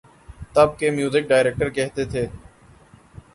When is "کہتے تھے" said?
1.75-2.25